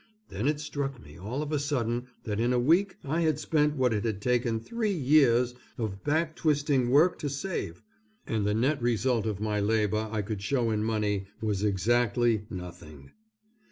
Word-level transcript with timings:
Then 0.29 0.47
it 0.47 0.59
struck 0.59 0.99
me 0.99 1.19
all 1.19 1.43
of 1.43 1.51
a 1.51 1.59
sudden 1.59 2.07
that 2.23 2.39
in 2.39 2.53
a 2.53 2.59
week 2.59 2.97
I 3.03 3.21
had 3.21 3.37
spent 3.37 3.75
what 3.75 3.93
it 3.93 4.03
had 4.03 4.19
taken 4.19 4.59
three 4.59 4.89
years 4.91 5.53
of 5.77 6.03
back 6.03 6.35
twisting 6.35 6.89
work 6.89 7.19
to 7.19 7.29
save, 7.29 7.83
and 8.25 8.43
that 8.47 8.53
the 8.53 8.59
net 8.59 8.81
result 8.81 9.27
of 9.27 9.39
my 9.39 9.59
labor 9.59 10.09
I 10.11 10.23
could 10.23 10.41
show 10.41 10.71
in 10.71 10.83
money 10.83 11.27
was 11.39 11.63
exactly 11.63 12.47
nothing. 12.49 13.11